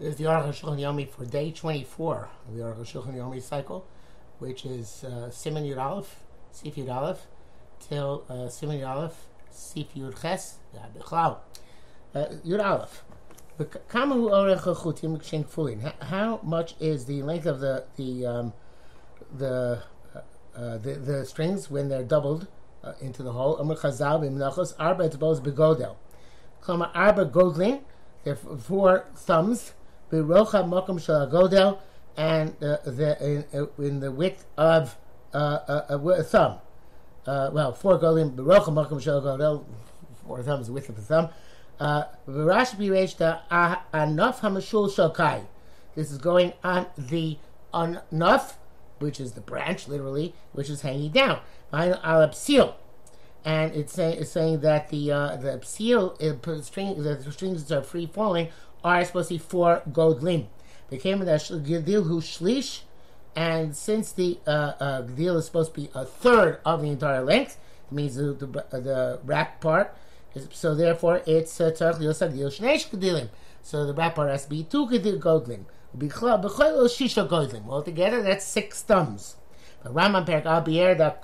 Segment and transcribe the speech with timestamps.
[0.00, 3.86] This is the Aruch HaShulchan Yomi for day 24 of the Aruch HaShulchan Yomi cycle,
[4.38, 6.20] which is uh, Siman Yud Aleph,
[6.52, 7.26] Sif Yud Aleph,
[7.80, 10.56] till uh, Siman Yud Aleph, Sif Yud Ches,
[10.96, 11.36] Bechlau.
[12.14, 13.04] Uh, Yud Aleph.
[16.00, 18.52] How much is the length of the the um,
[19.36, 19.82] the,
[20.56, 22.46] uh, the the strings when they're doubled
[22.82, 23.56] uh, into the hole?
[23.60, 25.96] Amr Chazal b'Menachos Arba Etzbos begodel.
[26.62, 27.80] Klama Arba Godlin.
[28.24, 29.72] There are four thumbs
[30.10, 31.78] Birocha Mokum Shal Godel,
[32.16, 34.96] and uh, the in, uh, in, the width of
[35.32, 36.58] uh, a, a, thumb.
[37.26, 39.64] Uh, well, four Golim Birocha Mokum Shal Godel,
[40.26, 41.28] four thumbs, the width of a thumb.
[41.80, 45.46] V'rash Bireshta Anof Hamashul Shokai.
[45.94, 47.38] This is going on the
[47.72, 48.54] Anof,
[48.98, 51.40] which is the branch, literally, which is hanging down.
[51.72, 52.74] Al Psil
[53.44, 57.82] and it's, say, it's saying that the uh, the seal uh, string the strings are
[57.82, 58.48] free falling
[58.84, 60.46] are supposed to be four godlim.
[60.88, 62.80] They came the Gidil who shlish,
[63.36, 65.02] and since the uh, uh,
[65.38, 67.58] is supposed to be a third of the entire length,
[67.90, 69.94] it means the, the, the wrap part,
[70.34, 73.28] is, so therefore it's Tzarech Liosag Gidil Shnesh Gedilim.
[73.62, 75.64] So the wrap part has to be two godlim.
[75.94, 77.68] Shisha godlim.
[77.68, 79.36] Altogether, that's six thumbs.
[79.82, 81.16] But Rambam Perak Al Bier the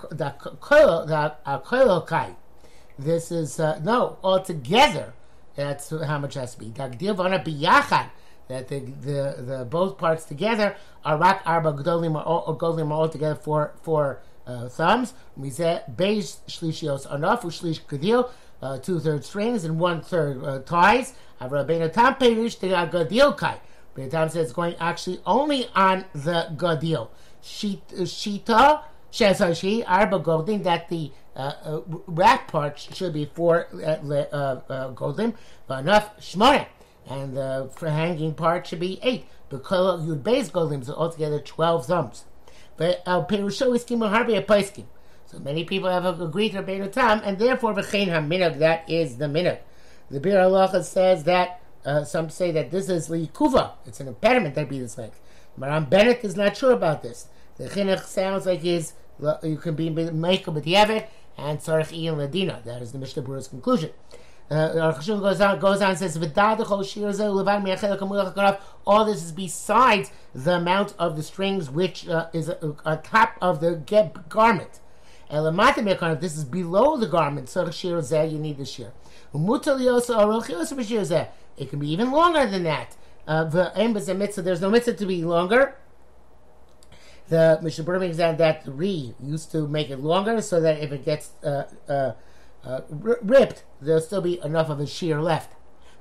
[2.07, 2.37] the.
[2.99, 5.13] This is uh, no altogether
[5.57, 6.69] that's how much has to be.
[8.49, 13.35] That the, the, the both parts together are rak arba gdolim or gdolim all together
[13.35, 15.15] for for uh, thumbs.
[15.51, 18.31] say beis shlishios enough ushlish gadil
[18.63, 21.15] uh, two third strings and one third uh, ties.
[21.41, 23.59] Avrabena tam perish the gadil kai.
[23.97, 27.09] Tam says it's going actually only on the gadil.
[27.43, 34.61] Shita shesashi arba golding that the uh, uh, wrap parts should be four uh, uh,
[34.69, 35.35] uh golden,
[35.67, 36.67] but enough shmona,
[37.09, 39.27] and the for hanging part should be eight.
[39.49, 42.25] Because you'd base golden, so altogether twelve thumbs.
[42.77, 44.85] But al perusho harbi.
[45.27, 49.27] So many people have agreed to Rabbeinu Tam, and therefore v'chein haminag that is the
[49.27, 49.59] minag.
[50.11, 53.73] The Biur Halacha says that uh, some say that this is likuva.
[53.87, 55.21] It's an impediment that be this length.
[55.59, 57.29] Maram Bennett is not sure about this.
[57.57, 58.93] The chinuch sounds like is
[59.43, 62.63] you can be make with Yevet and Tzarech Ian Ladina.
[62.65, 63.91] That is the Mishnah Berurah's conclusion.
[64.49, 66.17] Uh, goes on, goes on and says,
[68.87, 73.61] All this is besides the amount of the strings which uh, is on top of
[73.61, 73.75] the
[74.29, 74.81] garment.
[75.29, 78.93] This is below the garment, so you need the shear.
[81.59, 82.97] It can be even longer than that.
[83.27, 85.75] Uh, there's no mitzvah to be longer
[87.29, 91.05] the Mishnah Berurah exam that re used to make it longer so that if it
[91.05, 92.13] gets uh, uh,
[92.65, 95.53] uh, ripped, there'll still be enough of a shear left.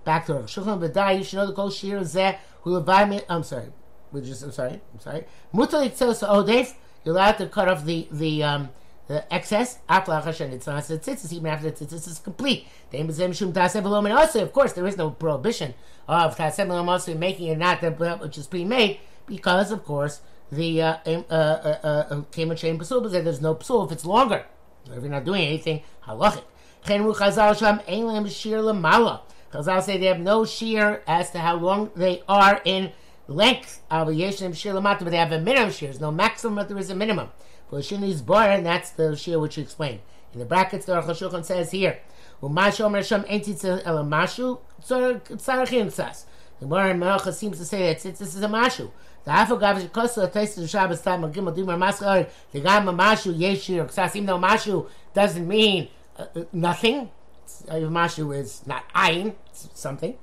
[0.03, 2.03] Back to Shulchan B'dai, you should know the kol shear
[2.61, 3.21] who me.
[3.27, 3.71] I'm sorry,
[4.11, 5.25] we just I'm sorry, I'm sorry.
[5.53, 6.73] Mutal itzel odef.
[7.03, 8.69] You're allowed to cut off the the um,
[9.07, 12.67] the excess after it's not tzitzis even after the is complete.
[12.93, 15.73] Also, of course, there is no prohibition
[16.07, 20.97] of tasem also making it not that which is pre-made because, of course, the uh,
[21.05, 24.45] um, uh, uh, uh, chain pasul, but there's no pasul if it's longer.
[24.85, 26.43] If you're not doing anything, halachic.
[26.85, 29.21] Chazal sham ein shir lemala.
[29.51, 32.91] Chazal say they have no shear as to how long they are in
[33.27, 33.81] length.
[33.89, 35.89] Obligation shir lemata, but they have a minimum shear.
[35.89, 37.29] There's no maximum, but there is a minimum.
[37.69, 40.01] For is bar, and that's the shear which you explained.
[40.33, 41.99] In the brackets, the Aruch says here,
[42.43, 46.25] "Umashu omer ein titzel elamashu tzarachin tzas."
[46.59, 48.91] The Gemara in Melacha seems to say that this is a mashu.
[49.25, 52.79] The Afo Gav Kosu the taste of Shabbos time of Gimel Dimar Maskar the guy
[52.79, 57.09] Mashu Yeshir Ksas even though Mashu doesn't mean uh, nothing.
[57.67, 60.15] Mashu is not ayin, something.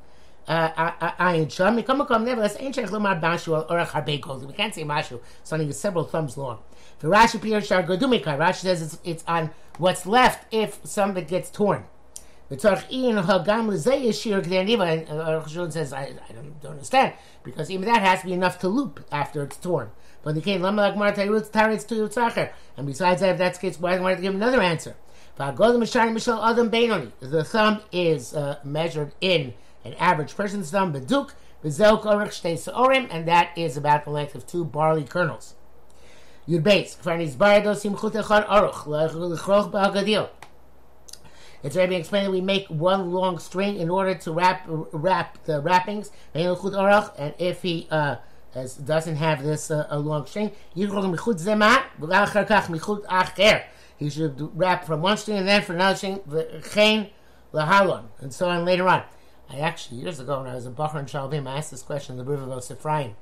[0.49, 1.77] Ayin sham.
[1.77, 4.47] We come come nevertheless ain't shech lomar mashu or a harbe gold.
[4.47, 5.21] We can't say mashu.
[5.45, 6.59] Something is several thumbs long.
[7.01, 8.39] The Rashi Pirush Godumikai.
[8.39, 11.85] Rashi says it's, it's on what's left if something gets torn.
[15.09, 18.59] And Rosh says, I, I don't, don't, understand, because even that has to be enough
[18.61, 19.91] to loop after it's torn.
[20.23, 20.43] But the
[21.95, 22.53] yutzacher.
[22.77, 24.97] And besides that, if that's the case, why do I to give another answer?
[25.37, 29.55] The thumb is uh, measured in
[29.85, 30.93] an average person's thumb,
[33.11, 35.55] and that is about the length of two barley kernels.
[36.49, 36.97] Yud base,
[41.63, 45.45] It's already been explained that we make one long string in order to wrap wrap
[45.45, 46.11] the wrappings.
[46.35, 48.17] And if he uh,
[48.55, 50.83] as, doesn't have this uh, a long string, he
[54.11, 56.21] should wrap from one string and then from another string,
[57.53, 59.05] and so on later on.
[59.49, 62.19] I actually, years ago, when I was in Bachar and Shaalvim, I asked this question
[62.19, 63.17] in the River of Ephraim.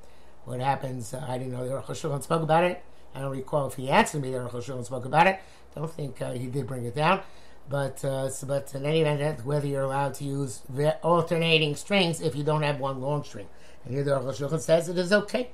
[0.45, 1.13] What happens?
[1.13, 2.83] Uh, I didn't know the Aruch HaShulchan spoke about it.
[3.13, 5.39] I don't recall if he answered me the Aruch HaShulchan spoke about it.
[5.75, 7.21] Don't think uh, he did bring it down.
[7.69, 10.61] But uh, so, but in any event, whether you're allowed to use
[11.03, 13.47] alternating strings if you don't have one long string.
[13.85, 15.51] And here the Aruch says it is okay.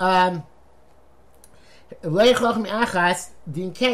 [0.00, 0.44] Um,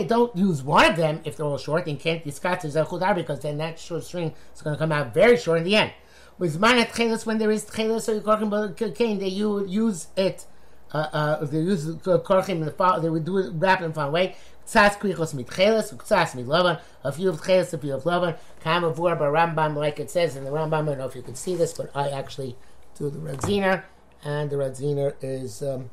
[0.04, 1.86] don't use one of them if they're all short.
[1.86, 5.58] You can't discuss because then that short string is going to come out very short
[5.58, 5.92] in the end.
[6.38, 10.08] With manat chelis, when there is chelis, so you're talking about cocaine, they you use
[10.16, 10.46] it.
[10.92, 13.90] Uh, uh, they use the korchim in the they would do it wrap it in
[13.90, 14.36] a fun way.
[14.66, 18.36] Tzas krichos mit chelis, tzas mit lavan, a few of chelis, a few of lavan.
[18.60, 20.82] Kam avur Rambam, like it says in the Rambam.
[20.82, 22.56] I don't know if you can see this, but I actually
[22.96, 23.84] do the Radziner,
[24.22, 25.62] and the Radziner is.
[25.62, 25.90] Um,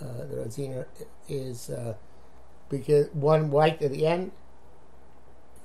[0.00, 0.86] uh, the
[1.28, 1.94] is uh,
[2.68, 4.32] because one white at the end,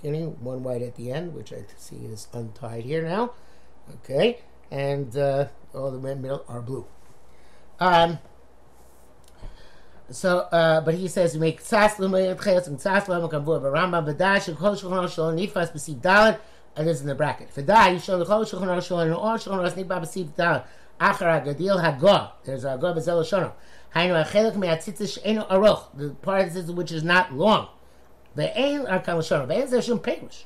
[0.02, 3.34] beginning, one white at the end, which I see is untied here now.
[3.96, 4.40] Okay,
[4.70, 6.86] and uh, all the middle are blue.
[7.80, 8.20] Um,
[10.12, 14.54] so, uh, but he says make tzas lumayim chelas and tzas lumayim kavur b'Rambam v'dash
[14.54, 16.40] shekol shulchan shulchan nifas b'si dalet.
[16.78, 17.54] It is in the bracket.
[17.54, 20.64] V'da yishol shekol shulchan shulchan and all shulchan ras nifas b'si dalet.
[21.00, 22.32] Achar agadil hagah.
[22.44, 23.54] There's a hagah b'zel shono.
[23.96, 25.86] Hainu achelak me'atzitzis she'enu aroch.
[25.96, 27.70] The part of the which is not long.
[28.36, 29.48] Ve'ein are kalashon.
[29.48, 30.44] Ve'ein zeshum perush.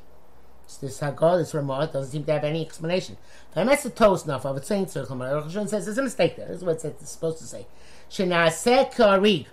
[0.77, 3.17] This Haggadah, this Ramah, doesn't seem to have any explanation.
[3.55, 6.47] I mess the toast enough of it saying Tzirchel Rosh says there's a mistake there.
[6.47, 7.67] This is what it's supposed to say.
[8.09, 9.47] Shenaseh karig.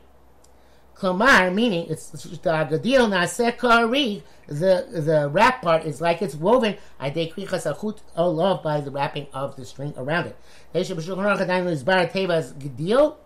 [0.97, 4.23] Klomar, meaning it's the Gadil Naseh karig.
[4.47, 6.77] The the wrap part is like it's woven.
[6.99, 10.37] I krichas achut olov by the wrapping of the string around it.
[10.75, 13.17] Deshe b'shulchan aruch adayin l'izbar teva as Gadil.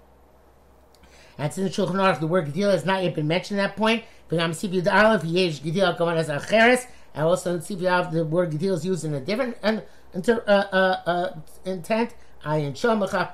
[1.39, 4.05] And since Shulchan Aruch, the word Gadil has not yet been mentioned at that point.
[4.29, 6.87] but I'm seeing Sibiyud Aleph, Yesh Gadil Kavan as Acheres.
[7.15, 9.81] And also in Sibiyud the word Gadil is used in a different uh,
[10.13, 12.15] inter, uh, uh, uh, intent.
[12.45, 12.75] Ayin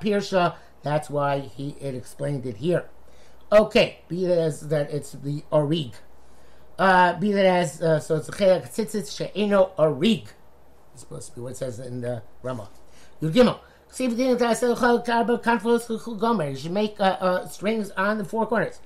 [0.01, 0.55] Pirsha.
[0.83, 2.85] That's why he it explained it here.
[3.51, 5.91] Okay, be that as that it's the Orig.
[6.79, 10.29] Uh, be that as uh, so it's a Chelak Tzitzit She'eno Orig.
[10.93, 12.69] It's supposed to be what it says in the Ramah.
[13.21, 13.59] Yud Gimel.
[13.89, 14.37] See if you
[16.55, 18.79] should make uh, uh, strings on the four corners.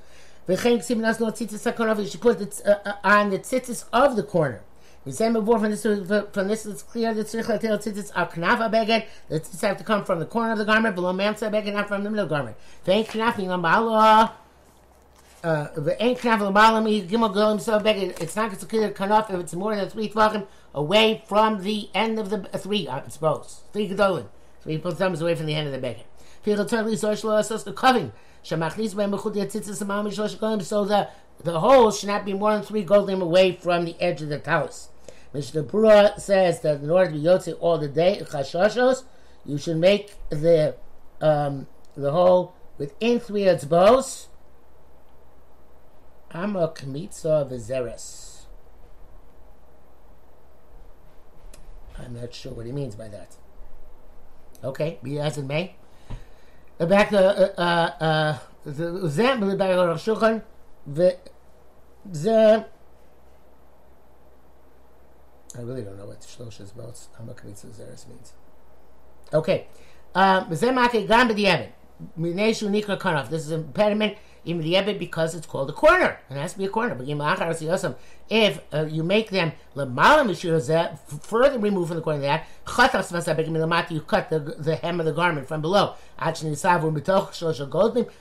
[0.47, 4.63] You should put it uh, uh, on the tzitzis of the corner.
[5.05, 9.05] We say before from this from this it's clear that tzricha tzitzis are knafa beged.
[9.29, 11.87] The tzitzis have to come from the corner of the garment, below mamsa beged, not
[11.87, 12.57] from the middle garment.
[12.85, 14.31] Vein knafing lamala.
[15.43, 18.19] The ain't knaf lamala me gimel golim so beged.
[18.19, 22.31] It's not considered kanaf if it's more than three tvachim away from the end of
[22.31, 22.87] the uh, three.
[22.87, 24.25] I suppose three gedolim.
[24.81, 26.01] Put thumbs away from the end of the beggar.
[26.43, 26.55] So
[30.85, 31.09] the
[31.43, 34.39] the holes should not be more than three golim away from the edge of the
[34.39, 34.89] talus.
[35.33, 38.21] Mishnah Berurah says that in order to be yotze all the day,
[39.45, 40.75] you should make the
[41.21, 44.27] um, the hole within three etzbos.
[46.31, 48.43] Ama kmitza v'zeres.
[51.97, 53.37] I'm not sure what he means by that.
[54.63, 55.75] Okay, be as it may.
[56.77, 60.43] Back to uh, uh, uh, the Zem, the back Shulchan,
[60.85, 61.17] the.
[65.57, 66.95] I really don't know what Shlosha's about.
[67.19, 68.33] Hamakmitz Zeres means.
[69.33, 69.67] Okay.
[70.13, 71.69] Um, Zem Ake Gam B'Diavad.
[72.19, 73.29] Mineshu.
[73.29, 76.19] This is an impediment in the because it's called a corner.
[76.29, 76.95] It has to be a corner.
[78.29, 79.53] If uh, you make them
[81.21, 82.47] further removed from the corner of that,
[83.91, 85.95] you cut the, the hem of the garment from below.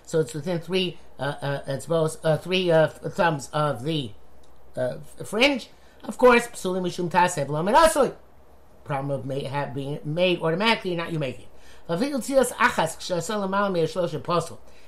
[0.06, 4.12] So it's within three, uh, uh, it's both uh, three uh, thumbs of the
[4.76, 5.68] uh, fringe.
[6.06, 6.46] Of course,
[8.84, 11.46] problem of may have, being made automatically, not you making.
[11.46, 11.50] It.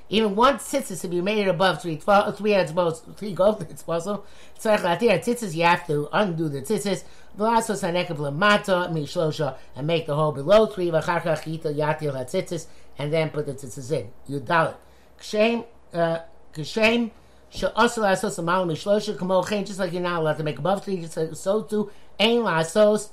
[0.09, 3.83] Even one tzitzis to be made above three, twelve, three heads both three gold it's
[3.83, 4.25] possible.
[4.59, 7.03] Tzarech latir tzitzis, you have to undo the tzitzis.
[7.37, 10.91] V'lasos hanekav lamata mishlosha and make the hole below three.
[10.91, 12.67] V'charkach yita yatir tzitzis
[12.99, 14.11] and then put the tzitzis in.
[14.27, 14.77] You dalit.
[15.21, 16.21] Kshem, uh,
[16.55, 17.11] kshem.
[17.51, 19.65] She'asa lasos amal mishlosha kamo chen.
[19.65, 21.91] Just like you're not allowed to make above three, so too.
[22.19, 23.11] Ain lasos.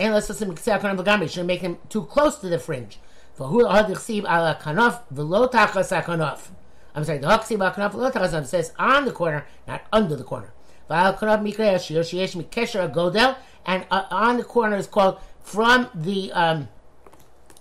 [0.00, 1.30] Ain lasos im ktsei akaram v'gami.
[1.30, 2.98] Should make them too close to the fringe.
[3.38, 6.50] V'hu ad yichsiv ala kanaf v'lo tachas kanaf.
[6.94, 10.24] I'm sorry, the haksiv ala kanaf v'lo tachas says on the corner, not under the
[10.24, 10.52] corner.
[10.88, 13.36] V'al kanaf mikra yashir sheyesh mikesher godel,
[13.66, 16.68] and uh, on the corner is called from the um,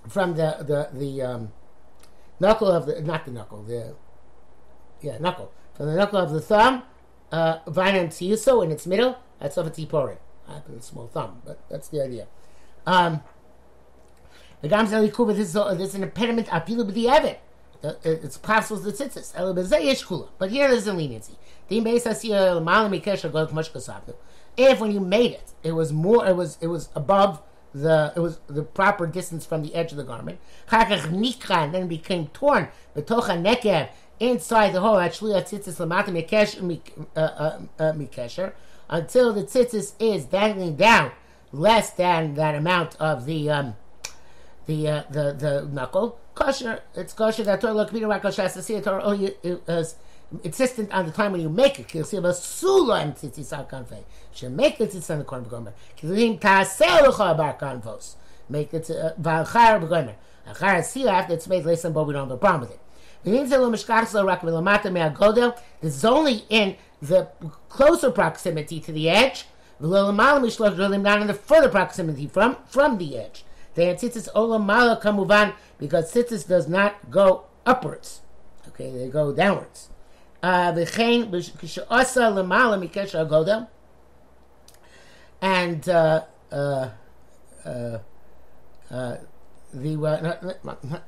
[0.08, 1.52] from the the the um,
[2.40, 3.96] knuckle of the not the knuckle the
[5.04, 6.84] yeah knuckle from the knuckle of the thumb.
[7.32, 9.18] Uh, Vinam tiyuso in its middle.
[9.40, 10.18] That's of a tiporin.
[10.48, 12.28] I have a small thumb, but that's the idea.
[12.86, 13.22] Um,
[14.62, 17.38] the Gamzel Kuba, this is, this is an impediment, apilu b'di'evet.
[17.84, 20.30] Uh, It's possible the b'zeh yesh kula.
[20.38, 21.38] But here there's a leniency.
[24.56, 27.42] If when you made it, it was more, it was, it was above
[27.74, 30.40] the, it was the proper distance from the edge of the garment.
[30.70, 32.70] Chakach nikra, and then became torn.
[32.96, 33.90] B'tocha nekev,
[34.30, 38.54] inside the hole, actually, tzitzis l'mata mikesh, mik- uh, uh, uh, mikesher,
[38.90, 41.12] until the tzitzis is dangling down
[41.52, 43.76] less than that amount of the, um,
[44.66, 46.82] the uh, the the knuckle kosher.
[46.96, 49.96] It's kosher that Torah kosher has to see it Torah only is
[50.44, 51.94] insistent on the time when you make it.
[51.94, 54.04] You'll see about sula and tzitzis al kanfei.
[54.34, 55.74] Should make the tzitzis on the corner begomer.
[55.98, 58.16] Kilim tasel lecha bar kanvos.
[58.50, 58.88] Make it
[59.22, 60.16] valchar begomer.
[60.48, 62.80] Achar sila after it's made less than but we don't have a problem with it.
[63.24, 63.54] This
[65.82, 67.28] is only in the
[67.70, 69.46] closer proximity to the edge,
[69.80, 73.46] not in the further proximity from, from the edge.
[73.76, 78.22] The tzitzis olamala kamuvan because tzitzis does not go upwards.
[78.68, 79.90] Okay, they go downwards.
[80.42, 80.72] Uh.
[85.42, 86.90] And uh, uh,
[87.66, 87.98] uh,
[88.92, 89.18] uh,
[89.74, 90.54] the uh,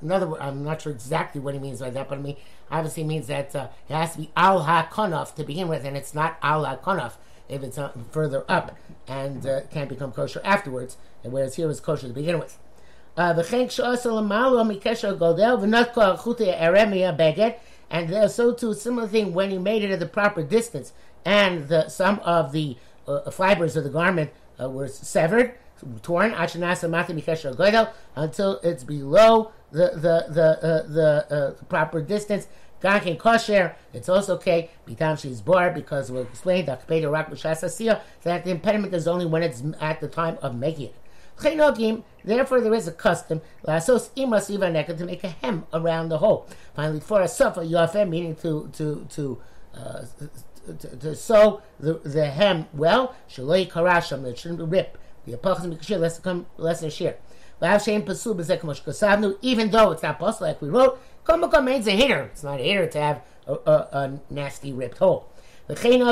[0.02, 2.38] another word, I'm not sure exactly what he means by that, but I mean
[2.72, 6.14] obviously means that uh, it has to be al hakonaf to begin with, and it's
[6.14, 7.14] not al hakonaf
[7.48, 11.80] if it's uh, further up and uh, can't become kosher afterwards, and whereas here it's
[11.80, 12.58] kosher to begin with.
[13.18, 13.34] Uh.
[17.88, 20.92] And uh, so too, a similar thing when you made it at the proper distance,
[21.24, 25.54] and the, some of the uh, fibers of the garment uh, were severed,
[26.02, 26.34] torn,
[28.16, 32.48] until it's below the the the uh, the uh, proper distance.
[32.82, 34.70] Gankin kosher, it's also okay.
[34.88, 40.02] Bitam she's bored because we'll explain that that the impediment is only when it's at
[40.02, 42.04] the time of making it.
[42.24, 46.48] Therefore, there is a custom lasos imas to make a hem around the hole.
[46.76, 49.42] Finally, for a sufa yafeh, meaning to to to.
[49.74, 50.06] Uh,
[50.80, 54.98] to, to sew the, the hem well, shaloi karasham, that shouldn't rip.
[55.26, 57.18] The apachim mikashir, less come less than shear.
[59.42, 62.24] Even though it's not possible, like we wrote, Komakom means a hitter.
[62.24, 65.30] It's not a hitter to have a, a, a nasty ripped hole.
[65.68, 66.04] And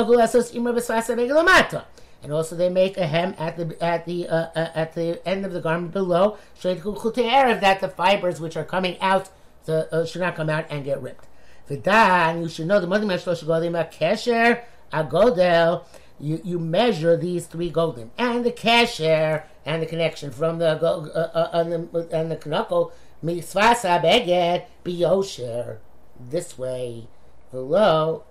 [2.32, 5.52] also they make a hem at the at the uh, uh, at the end of
[5.52, 9.28] the garment below, so that the fibers which are coming out
[9.66, 11.26] the, uh, should not come out and get ripped.
[11.68, 15.84] V'dan, you should know the Modim Shlosh Godim Kesher Agodel.
[16.20, 21.30] You you measure these three golden and the kesher and the connection from the uh,
[21.34, 22.92] uh, on the and the knuckle
[23.22, 25.78] misvasa beged biyosher
[26.18, 27.08] this way
[27.50, 28.24] below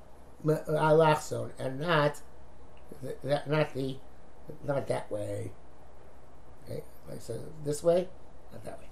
[0.46, 2.22] alachson and not
[3.24, 3.98] that not the
[4.64, 5.52] not that way.
[6.66, 8.08] Okay, like so this way,
[8.52, 8.86] not that way.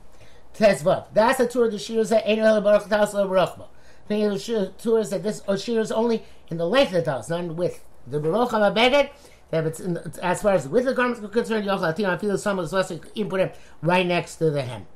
[0.58, 1.08] Tezvav.
[1.14, 3.68] That's a tour of the shiras that ain't baruch taus baruchma.
[4.08, 7.30] Thing of the is that this shir is only in the length of the taus,
[7.30, 7.84] not in the width.
[8.08, 9.10] The baruch hamabeged.
[9.52, 12.38] That it's, in, as far as of the garment is concerned, you also I feel
[12.38, 14.88] some of the lesser input right next to the hem.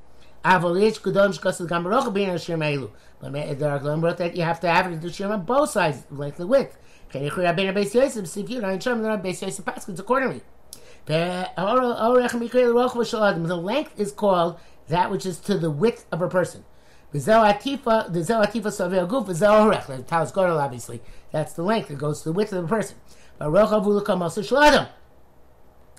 [0.45, 2.91] Avolish kudom shkos gam baruch being a shir meilu.
[3.19, 6.05] But there are glam that you have to have it to shir on both sides,
[6.09, 6.77] length and width.
[7.09, 8.27] Can you create a Beis Yosef?
[8.27, 10.41] See if you don't show them Beis Yosef Paskins accordingly.
[11.05, 11.49] The
[13.61, 16.63] length is called that which is to the width of a person.
[17.15, 21.01] The Zel Atifa, the Zel Atifa Savil Guf, the Zel Horech, the Talis Godel, obviously.
[21.31, 21.89] That's the length.
[21.89, 22.97] It goes to the width of a person.
[23.37, 24.89] But Rocha Vulakam also Shaladam.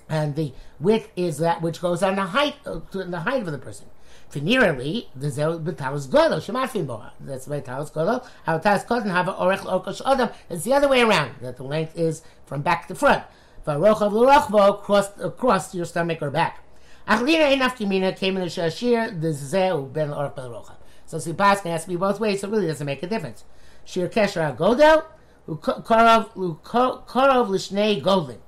[0.07, 3.57] And the width is that which goes on the height, uh, the height of the
[3.57, 3.87] person.
[4.29, 7.13] Finirally, the Zel Betalis Godel, Shemafim Boa.
[7.19, 8.23] That's by Talis Godel.
[8.43, 10.29] How Talis Godel have a Orech Orkosh Adam.
[10.51, 13.23] It's the other way around, that the length is from back to front.
[13.65, 16.63] Varochav l'rachbo across across your stomach or back.
[17.07, 20.75] Achlina enough kimina came in the shashir the zeu ben orach ben rochav.
[21.07, 23.45] So sipas has to be both ways, so it really doesn't make a difference.
[23.85, 25.05] Shir kesher agodel
[25.47, 28.39] karov karov lishnei golden,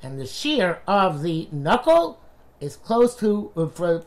[0.00, 2.20] and the shear of the knuckle
[2.60, 3.62] is close to uh,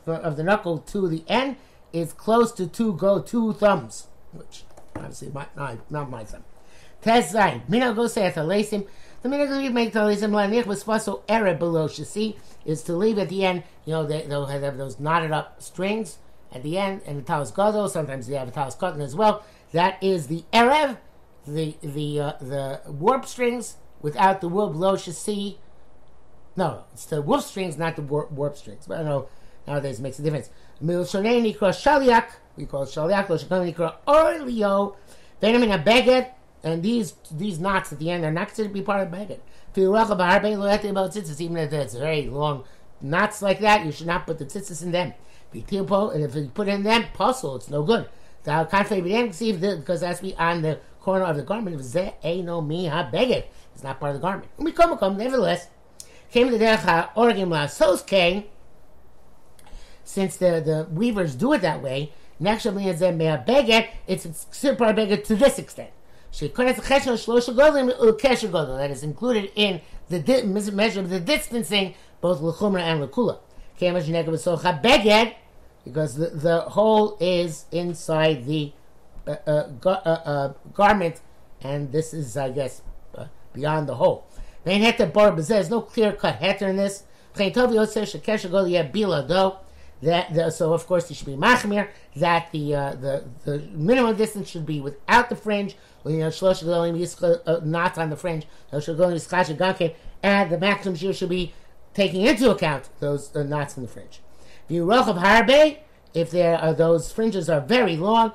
[0.08, 1.58] of the knuckle to the end
[1.92, 4.64] is close to two go two thumbs, which
[4.96, 6.46] obviously my, not, not my thumb.
[7.02, 11.60] Tez zayin mina go say at the minute you make lizim lanich was faso erev
[11.60, 13.64] below shasi is to leave at the end.
[13.84, 16.20] You know they, they'll have those knotted up strings
[16.51, 17.89] at the end, and the talis gadol.
[17.89, 19.44] Sometimes they have a talis cotton as well.
[19.72, 20.98] That is the erev,
[21.46, 25.60] the the uh, the warp strings without the warp below see.
[26.56, 28.88] No, it's the warp strings, not the warp, warp strings.
[28.88, 29.27] But I know
[29.68, 30.50] nowadays it makes a difference.
[30.84, 32.30] Milshonei nikra shaliak.
[32.56, 33.27] We call it shaliak.
[33.27, 34.96] Shekam nikra orlio.
[35.39, 36.32] Venom in a beged
[36.63, 39.39] and these these knots at the end are not considered to be part of beged.
[41.39, 42.63] Even if it's very long
[43.00, 45.13] knots like that, you should not put the tzitzis in them.
[45.54, 48.08] And if you put in them, puzzle, it's no good.
[48.44, 51.80] Because it has to be on the corner of the garment.
[51.80, 51.96] It's
[53.84, 54.50] not part of the garment.
[54.58, 55.68] We Come come nevertheless,
[56.32, 58.46] came the Oregon Lasos came,
[60.04, 64.86] since the, the weavers do it that way, naturally as they may beget, it's super
[64.86, 65.92] of to this extent.
[66.32, 73.39] That is included in the measure of the distancing, both Lechumra and Lekula.
[75.84, 78.74] Because the, the hole is inside the
[79.27, 81.22] uh, uh, uh, uh, garment,
[81.62, 82.81] and this is, I guess,
[83.15, 84.25] uh, beyond the hole.
[84.63, 87.03] There's no clear cut heter in this.
[90.00, 94.50] That so of course it should be machmir that the uh, the the minimum distance
[94.50, 96.10] should be without the fringe, uh,
[97.63, 101.53] not on the fringe, and the maximum should be
[101.98, 104.22] taking into account those uh, knots in the fringe.
[104.70, 105.80] V'yirochav harbe,
[106.13, 108.34] if there are those fringes are very long,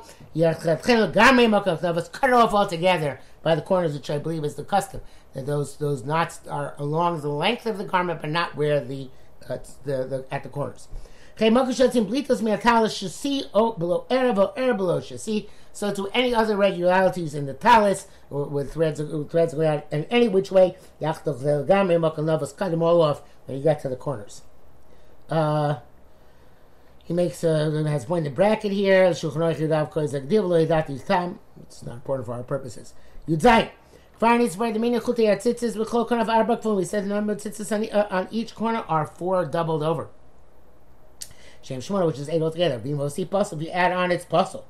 [2.08, 5.00] cut off altogether by the corners, which I believe is the custom.
[5.34, 9.08] That those those knots are along the length of the garment, but not where the
[9.48, 10.88] uh, the, the at the corners.
[15.72, 20.04] So to any other regularities in the talus with threads with threads going out in
[20.04, 20.76] any which way,
[22.52, 24.42] cut them all off when you get to the corners.
[25.30, 25.76] Uh,
[27.04, 29.04] he makes a has pointed bracket here.
[29.04, 29.22] It's
[31.82, 32.94] not important for our purposes.
[33.26, 33.36] The
[36.20, 39.44] of arbak We said the number of tzitzis on, uh, on each corner are four
[39.44, 40.10] doubled over.
[41.60, 42.76] Shem Shemona, which is eight altogether.
[42.76, 44.64] If you add on, it's puzzle.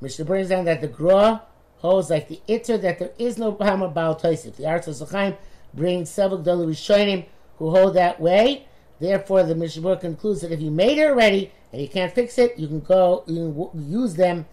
[0.00, 1.42] Mishnah brings down that the Gra
[1.78, 4.56] holds like the Itter that there is no Hammer Baal Toisif.
[4.56, 5.36] The Arts of
[5.74, 7.26] brings several Dalu Rishonim
[7.58, 8.66] who hold that way.
[9.00, 12.58] Therefore, the Mishnah concludes that if you made it already and you can't fix it,
[12.58, 14.46] you can go you can use them,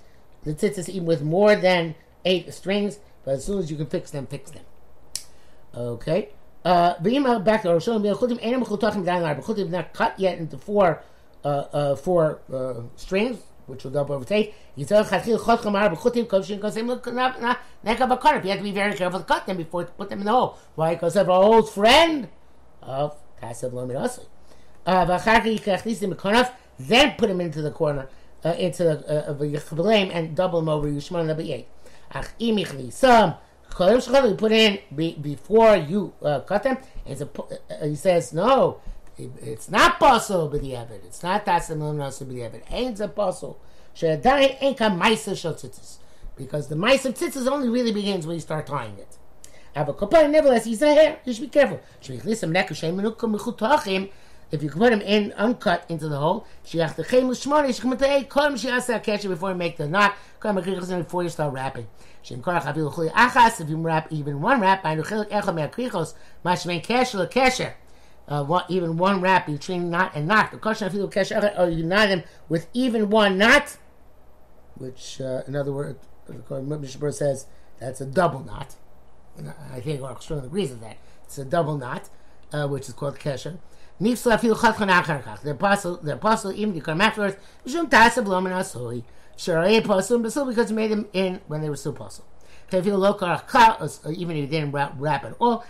[0.43, 2.99] the tzitzis, even with more than eight strings.
[3.23, 4.63] But as soon as you can fix them, fix them.
[5.75, 6.29] Okay.
[6.63, 6.99] Uh,
[7.39, 11.03] back to Rosh Hashanah, not cut yet into four,
[11.43, 14.53] uh, uh, four uh, strings, which will double overtake.
[14.75, 15.25] You have to
[18.63, 20.57] be very careful to cut them before to put them in the hole.
[20.75, 20.95] Why?
[20.95, 22.29] Because of our old friend
[22.81, 24.25] of Kasav Lomid Asli.
[26.77, 28.09] Then put them into the corner,
[28.43, 31.65] uh, into the uh, and double them over Yushman.
[32.13, 32.93] Ach imichli.
[32.93, 33.35] Some
[33.69, 36.77] kolim you put in be, before you uh, cut them.
[37.05, 38.79] It's a, uh, he says no.
[39.17, 41.05] It, it's not possible with the evidence.
[41.05, 42.69] It's not that tasimim nasu the evidence.
[42.71, 43.59] Ain't a possible.
[43.93, 45.57] She'adai ain't ka ma'isa shel.
[46.35, 49.17] Because the mice of tzitzis only really begins when you start tying it.
[49.73, 51.17] But nevertheless, he's here.
[51.25, 51.81] You should be careful.
[54.51, 57.19] If you put him in uncut into the hole, before
[59.49, 60.15] you make the knot.
[60.41, 61.87] Before you start wrapping.
[62.23, 64.85] If you wrap even one wrap,
[68.27, 70.51] Uh, one, even one wrap between knot and knot.
[70.51, 70.87] The question
[71.57, 73.77] or you knot them with even one knot,
[74.75, 75.99] which uh, in other words,
[76.49, 77.45] Mishnah says
[77.79, 78.75] that's a double knot.
[79.71, 80.97] I think Aruch strongly agrees with that.
[81.25, 82.09] It's a double knot,
[82.51, 83.59] uh, which is called kesher.
[83.99, 87.75] The apostle, the apostle, even to come afterwards, because
[90.69, 92.25] he made them in when they were still apostle.
[92.71, 95.65] Even if you didn't wrap, wrap at all,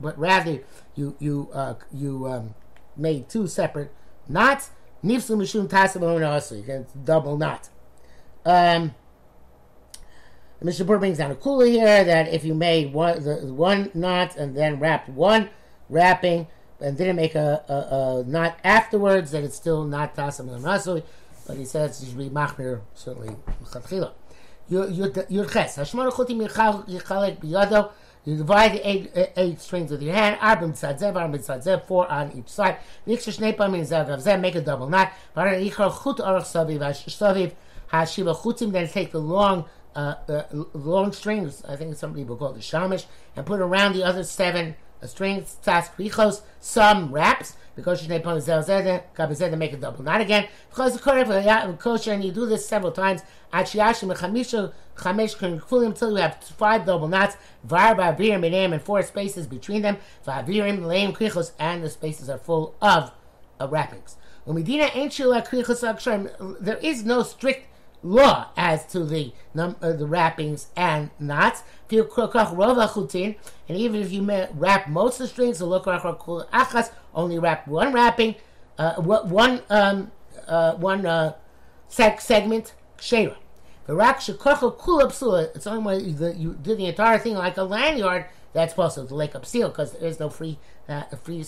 [0.00, 0.60] but rather
[0.94, 2.54] you you uh, you um,
[2.96, 3.92] made two separate
[4.28, 4.70] knots.
[5.04, 5.68] Nifsu mishum
[6.00, 6.86] blom and asoi.
[7.04, 7.68] Double knot.
[8.44, 8.94] Um,
[10.62, 10.86] Mr.
[10.86, 14.56] Burr brings down a cooler here that if you made one the one knot and
[14.56, 15.50] then wrapped one
[15.88, 16.46] wrapping
[16.80, 21.02] and didn't make a, a, a knot afterwards, that it's still not tasam rasui.
[21.46, 23.36] But he says you should be machmir certainly
[24.70, 25.30] mechatchila.
[25.30, 27.90] Yud ches hashmona chutim yichalek biyado.
[28.24, 30.40] You divide the eight, eight strings with your hand.
[30.40, 32.78] Arbim tzadzev, arbim tzadzev, four on each side.
[33.06, 35.12] Niksha shnei pamim zev zev, make a double knot.
[35.36, 37.52] Varan ichar chut arach saviv, saviv,
[37.92, 39.64] hashiva chutim, then take the long
[39.96, 40.42] uh, uh,
[40.74, 44.24] long strings, I think some people call it the shamish, and put around the other
[44.24, 50.48] seven a string task richos some wraps because you kabezeda make a double not again.
[50.70, 53.22] Because the correct kosher and you do this several times.
[53.52, 57.36] Achiyashim chamisha chamesh fully until you have five double knots.
[57.66, 59.98] Varba virim minim and four spaces between them.
[60.26, 63.12] Vavirim leim krichos and the spaces are full of
[63.60, 64.16] uh, wrappings.
[64.46, 64.58] There
[66.76, 67.66] is no strict
[68.06, 71.62] law as to the num- uh, the wrappings and knots.
[71.90, 72.06] And
[73.68, 75.60] even if you wrap most of the strings,
[77.14, 78.34] only wrap one wrapping,
[78.78, 80.10] uh, one um,
[80.46, 81.34] uh, one uh,
[81.90, 83.36] seg- segment, shera.
[83.86, 83.94] The.
[85.54, 89.14] It's only when you, you do the entire thing like a lanyard that's possible to
[89.14, 91.44] lake up seal because there is no free uh, free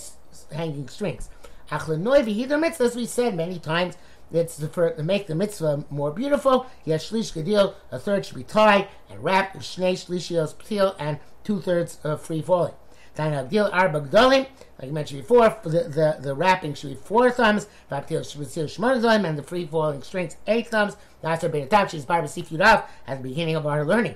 [0.53, 1.31] hanging strings.
[1.71, 3.97] As we said many times,
[4.33, 6.67] it's for to make the mitzvah more beautiful.
[6.85, 9.57] Yes, shlish gadil, a third should be tied and wrapped.
[9.59, 12.75] Shnei shlishios ptil, and two thirds uh, free falling.
[13.17, 14.47] Tainagdil arba gdolim,
[14.79, 17.67] like I mentioned before, the, the, the wrapping should be four thumbs.
[17.91, 20.97] Vaptil should be and the free falling strings eight thumbs.
[21.21, 24.15] That's our beta she's barba sifyudav at the beginning of our learning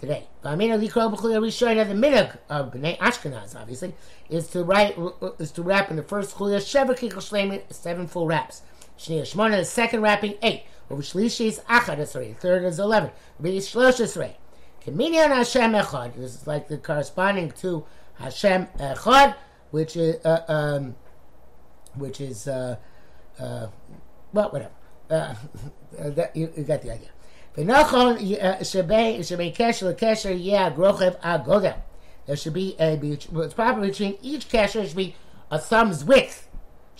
[0.00, 0.26] today.
[0.42, 3.94] The minig of Bnei Ashkenaz, obviously,
[4.28, 4.98] is to write
[5.38, 6.60] is to wrap in the first chulya
[7.70, 8.62] seven full wraps.
[9.00, 10.64] Shniya Shmona, the second wrapping, eight.
[10.90, 13.10] Ubishlishi is Achad Esrei, third is eleven.
[13.40, 14.34] Ubishlish Shlosh Esrei.
[14.82, 16.16] Comedian Hashem Echad.
[16.16, 19.36] This is like the corresponding to Hashem Echad,
[19.70, 20.96] which is, uh, um,
[21.94, 22.76] which is, uh,
[23.38, 23.68] uh,
[24.34, 24.72] well, whatever.
[25.08, 25.34] Uh,
[25.98, 27.08] uh that, you, you got the idea.
[27.56, 31.80] V'nochon uh, shebei kesher lekesher yeah grochev agodel.
[32.26, 35.16] There should be a, it's probably between each kesher should be
[35.50, 36.48] a thumb's width.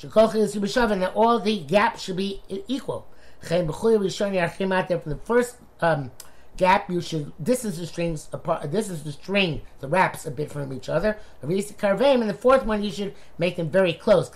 [0.02, 3.06] And that all the gaps should be equal.
[3.42, 6.10] From the first um,
[6.56, 8.72] gap, you should distance the strings apart.
[8.72, 11.16] Is the string, the wraps a bit from each other.
[11.42, 14.28] And the fourth one, you should make them very close,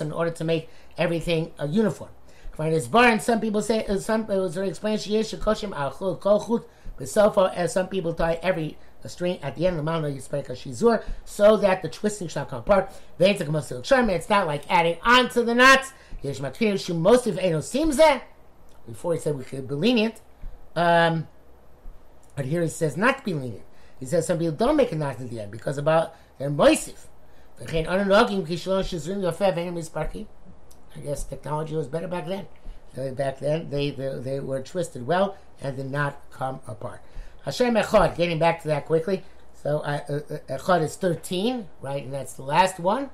[0.00, 2.10] in order to make everything uh, uniform.
[2.90, 4.26] Bar, some people say, uh, some
[7.06, 8.76] so far as some people tie every
[9.08, 11.88] a string at the end of the mountain you spank a shizur, so that the
[11.88, 12.92] twisting shall come apart.
[13.18, 15.92] It's not like adding on to the knots.
[16.22, 17.38] Most of.
[18.86, 20.20] Before he said we could be lenient.
[20.76, 21.26] Um,
[22.36, 23.64] but here he says not to be lenient.
[23.98, 27.06] He says some people don't make a knot at the end because about their moisif.
[30.96, 32.46] I guess technology was better back then.
[33.14, 37.00] back then, they, they, they were twisted well and did not come apart.
[37.48, 39.24] Hashem Echad, getting back to that quickly.
[39.62, 42.04] So uh, uh, uh Echad is 13, right?
[42.04, 43.08] And that's the last one.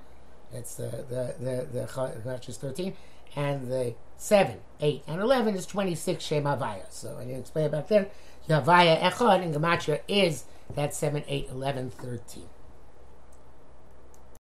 [0.53, 2.95] That's the, the, the, the Echad is 13.
[3.37, 6.91] And the 7, 8, and 11 is 26 Shem Havaya.
[6.91, 8.07] So I didn't explain back then.
[8.49, 12.43] Havaya Echad in Gematria is that 7, 8, 11, 13.